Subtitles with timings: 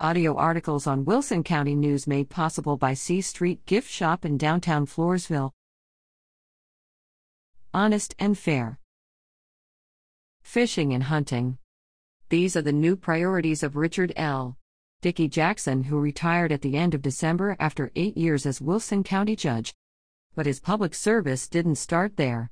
[0.00, 4.86] Audio articles on Wilson County News made possible by C Street Gift Shop in downtown
[4.86, 5.52] Floresville.
[7.72, 8.80] Honest and fair.
[10.42, 11.58] Fishing and hunting.
[12.28, 14.58] These are the new priorities of Richard L.
[15.00, 19.36] Dickey Jackson, who retired at the end of December after eight years as Wilson County
[19.36, 19.72] Judge.
[20.34, 22.50] But his public service didn't start there.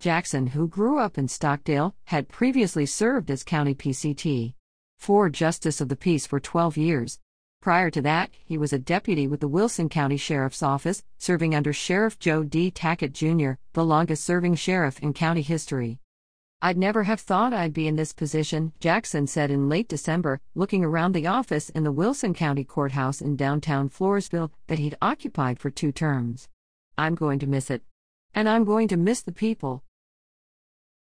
[0.00, 4.54] Jackson, who grew up in Stockdale, had previously served as County PCT.
[5.00, 7.18] For Justice of the Peace for 12 years.
[7.62, 11.72] Prior to that, he was a deputy with the Wilson County Sheriff's Office, serving under
[11.72, 12.70] Sheriff Joe D.
[12.70, 16.00] Tackett Jr., the longest serving sheriff in county history.
[16.60, 20.84] I'd never have thought I'd be in this position, Jackson said in late December, looking
[20.84, 25.70] around the office in the Wilson County Courthouse in downtown Floresville that he'd occupied for
[25.70, 26.46] two terms.
[26.98, 27.82] I'm going to miss it.
[28.34, 29.82] And I'm going to miss the people.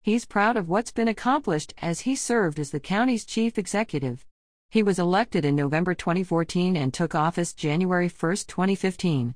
[0.04, 4.26] He's proud of what's been accomplished as he served as the county's chief executive.
[4.68, 9.34] He was elected in November 2014 and took office January 1, 2015.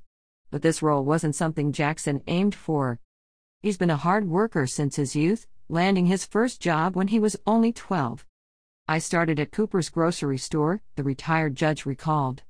[0.51, 3.01] But this role wasn't something Jackson aimed for.
[3.63, 7.39] He's been a hard worker since his youth, landing his first job when he was
[7.47, 8.27] only 12.
[8.87, 12.43] I started at Cooper's grocery store, the retired judge recalled.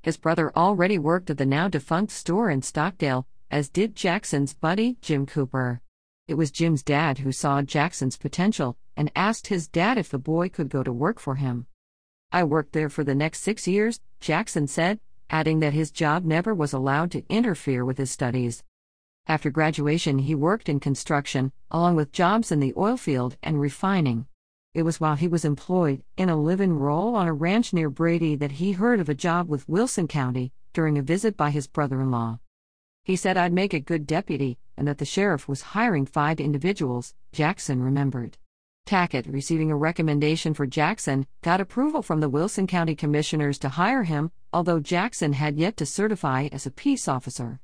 [0.00, 4.96] His brother already worked at the now defunct store in Stockdale, as did Jackson's buddy,
[5.00, 5.80] Jim Cooper.
[6.26, 10.48] It was Jim's dad who saw Jackson's potential and asked his dad if the boy
[10.48, 11.66] could go to work for him.
[12.32, 16.54] I worked there for the next six years, Jackson said, adding that his job never
[16.54, 18.64] was allowed to interfere with his studies.
[19.26, 24.26] After graduation, he worked in construction, along with jobs in the oil field and refining.
[24.72, 27.90] It was while he was employed in a live in role on a ranch near
[27.90, 31.66] Brady that he heard of a job with Wilson County during a visit by his
[31.66, 32.38] brother in law.
[33.04, 37.14] He said I'd make a good deputy, and that the sheriff was hiring five individuals,
[37.32, 38.38] Jackson remembered.
[38.86, 44.02] Tackett, receiving a recommendation for Jackson, got approval from the Wilson County Commissioners to hire
[44.02, 47.60] him, although Jackson had yet to certify as a peace officer.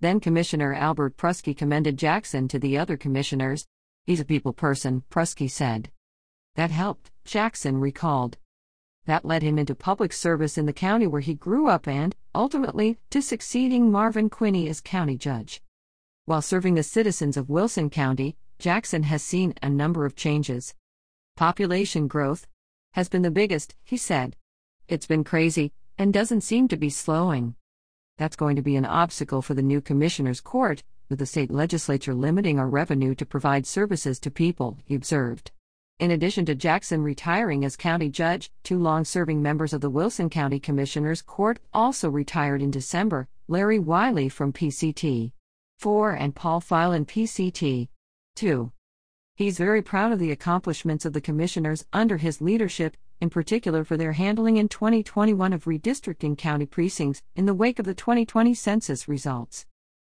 [0.00, 3.66] Then Commissioner Albert Prusky commended Jackson to the other commissioners.
[4.04, 5.90] He's a people person, Prusky said.
[6.56, 8.36] That helped, Jackson recalled.
[9.06, 12.98] That led him into public service in the county where he grew up and, ultimately,
[13.10, 15.62] to succeeding Marvin Quinney as county judge.
[16.28, 20.74] While serving the citizens of Wilson County, Jackson has seen a number of changes.
[21.38, 22.46] Population growth
[22.92, 24.36] has been the biggest, he said.
[24.88, 27.54] It's been crazy, and doesn't seem to be slowing.
[28.18, 32.12] That's going to be an obstacle for the new Commissioner's Court, with the state legislature
[32.12, 35.50] limiting our revenue to provide services to people, he observed.
[35.98, 40.28] In addition to Jackson retiring as county judge, two long serving members of the Wilson
[40.28, 45.32] County Commissioners Court also retired in December Larry Wiley from PCT
[45.78, 47.86] 4 and Paul Filan PCT
[48.34, 48.72] 2.
[49.36, 53.96] He's very proud of the accomplishments of the commissioners under his leadership, in particular for
[53.96, 59.06] their handling in 2021 of redistricting county precincts in the wake of the 2020 census
[59.06, 59.66] results.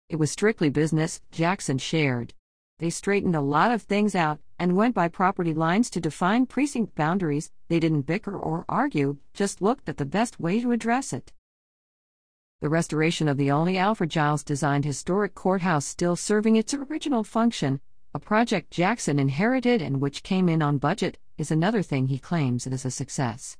[0.08, 2.34] It was strictly business, Jackson shared.
[2.80, 6.96] They straightened a lot of things out and went by property lines to define precinct
[6.96, 7.52] boundaries.
[7.68, 11.34] They didn't bicker or argue, just looked at the best way to address it.
[12.62, 17.80] The restoration of the only Alfred Giles designed historic courthouse still serving its original function,
[18.14, 22.68] a project Jackson inherited and which came in on budget, is another thing he claims
[22.68, 23.56] is a success.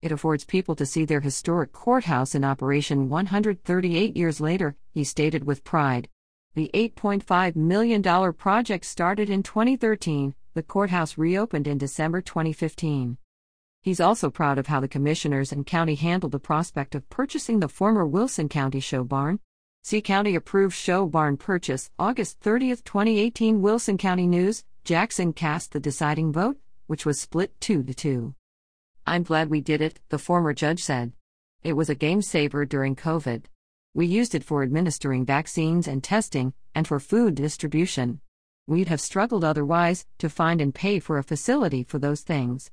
[0.00, 5.44] It affords people to see their historic courthouse in operation 138 years later, he stated
[5.44, 6.08] with pride.
[6.54, 13.18] The $8.5 million project started in 2013, the courthouse reopened in December 2015.
[13.82, 17.68] He's also proud of how the commissioners and county handled the prospect of purchasing the
[17.68, 19.40] former Wilson County show barn.
[19.82, 23.62] See County approved show barn purchase, August 30, 2018.
[23.62, 26.58] Wilson County News Jackson cast the deciding vote,
[26.88, 28.34] which was split 2 to 2.
[29.06, 31.12] I'm glad we did it, the former judge said.
[31.62, 33.44] It was a game saver during COVID.
[33.94, 38.20] We used it for administering vaccines and testing, and for food distribution.
[38.66, 42.70] We'd have struggled otherwise to find and pay for a facility for those things.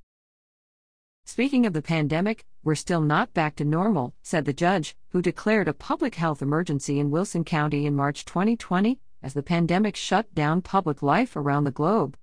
[1.27, 5.68] Speaking of the pandemic, we're still not back to normal, said the judge, who declared
[5.68, 10.62] a public health emergency in Wilson County in March 2020 as the pandemic shut down
[10.62, 12.18] public life around the globe.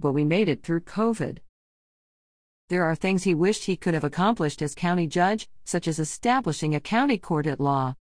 [0.00, 1.38] But we made it through COVID.
[2.68, 6.74] There are things he wished he could have accomplished as county judge, such as establishing
[6.74, 7.94] a county court at law.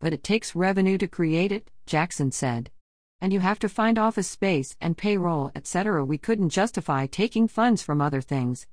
[0.00, 2.72] But it takes revenue to create it, Jackson said.
[3.20, 6.04] And you have to find office space and payroll, etc.
[6.04, 8.66] We couldn't justify taking funds from other things.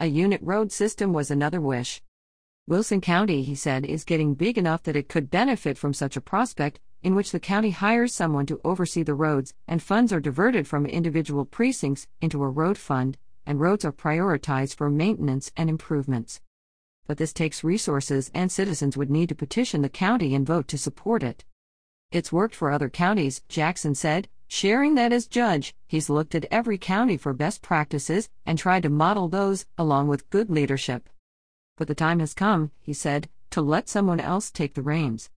[0.00, 2.02] A unit road system was another wish.
[2.66, 6.20] Wilson County, he said, is getting big enough that it could benefit from such a
[6.20, 10.66] prospect, in which the county hires someone to oversee the roads, and funds are diverted
[10.66, 16.40] from individual precincts into a road fund, and roads are prioritized for maintenance and improvements.
[17.06, 20.78] But this takes resources, and citizens would need to petition the county and vote to
[20.78, 21.44] support it.
[22.10, 24.28] It's worked for other counties, Jackson said.
[24.48, 28.90] Sharing that as judge, he's looked at every county for best practices and tried to
[28.90, 31.08] model those, along with good leadership.
[31.76, 35.30] But the time has come, he said, to let someone else take the reins.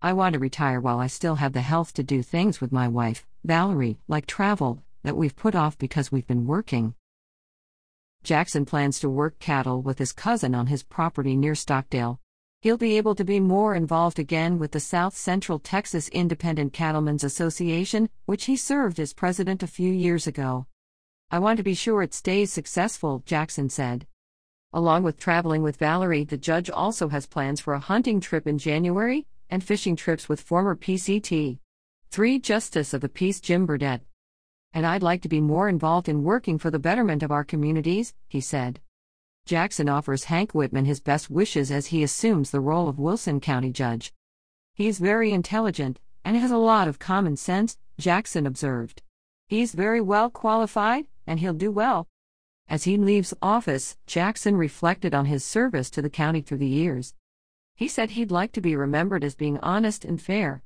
[0.00, 2.88] I want to retire while I still have the health to do things with my
[2.88, 6.94] wife, Valerie, like travel, that we've put off because we've been working.
[8.22, 12.20] Jackson plans to work cattle with his cousin on his property near Stockdale.
[12.62, 17.24] He'll be able to be more involved again with the South Central Texas Independent Cattlemen's
[17.24, 20.66] Association, which he served as president a few years ago.
[21.28, 24.06] I want to be sure it stays successful, Jackson said.
[24.72, 28.58] Along with traveling with Valerie, the judge also has plans for a hunting trip in
[28.58, 31.58] January and fishing trips with former PCT.
[32.12, 32.38] 3.
[32.38, 34.02] Justice of the Peace Jim Burdett.
[34.72, 38.14] And I'd like to be more involved in working for the betterment of our communities,
[38.28, 38.80] he said.
[39.44, 43.70] Jackson offers Hank Whitman his best wishes as he assumes the role of Wilson County
[43.70, 44.12] Judge.
[44.74, 49.02] He's very intelligent and has a lot of common sense, Jackson observed.
[49.48, 52.08] He's very well qualified, and he'll do well.
[52.68, 57.14] As he leaves office, Jackson reflected on his service to the county through the years.
[57.74, 60.62] He said he'd like to be remembered as being honest and fair.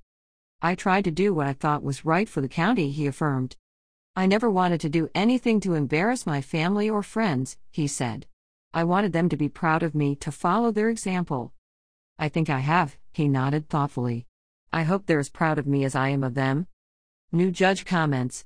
[0.60, 3.56] I tried to do what I thought was right for the county, he affirmed.
[4.14, 8.26] I never wanted to do anything to embarrass my family or friends, he said.
[8.74, 11.52] I wanted them to be proud of me to follow their example.
[12.18, 14.26] I think I have, he nodded thoughtfully.
[14.72, 16.66] I hope they're as proud of me as I am of them.
[17.32, 18.44] New judge comments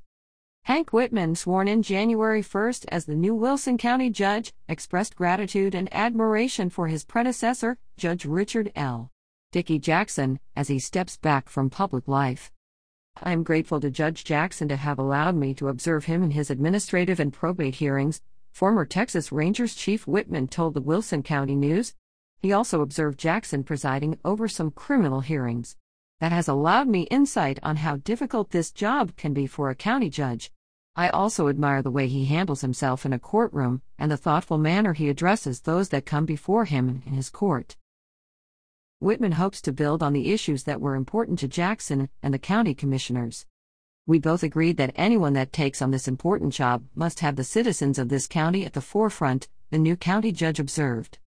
[0.65, 5.89] Hank Whitman, sworn in January 1st as the new Wilson County judge, expressed gratitude and
[5.93, 9.11] admiration for his predecessor, Judge Richard L.
[9.53, 12.53] Dickey Jackson, as he steps back from public life.
[13.23, 16.51] I am grateful to Judge Jackson to have allowed me to observe him in his
[16.51, 18.23] administrative and probate hearings,
[18.53, 21.95] former Texas Rangers Chief Whitman told the Wilson County News.
[22.39, 25.77] He also observed Jackson presiding over some criminal hearings
[26.21, 30.11] that has allowed me insight on how difficult this job can be for a county
[30.11, 30.53] judge.
[30.95, 34.93] I also admire the way he handles himself in a courtroom and the thoughtful manner
[34.93, 37.77] he addresses those that come before him in his court.
[38.99, 42.75] Whitman hopes to build on the issues that were important to Jackson and the county
[42.75, 43.47] commissioners.
[44.07, 47.99] We both agreed that anyone that takes on this important job must have the citizens
[47.99, 51.19] of this county at the forefront, the new county judge observed.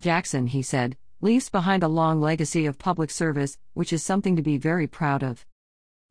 [0.00, 4.42] Jackson, he said, leaves behind a long legacy of public service, which is something to
[4.42, 5.46] be very proud of.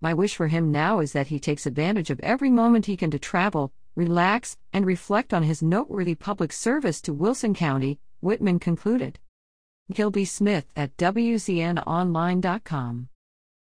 [0.02, 3.12] My wish for him now is that he takes advantage of every moment he can
[3.12, 9.20] to travel, relax, and reflect on his noteworthy public service to Wilson County, Whitman concluded.
[9.92, 13.10] Gilby Smith at WCNOnline.com